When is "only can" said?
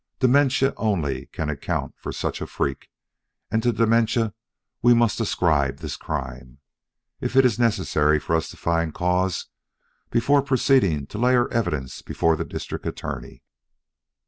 0.77-1.47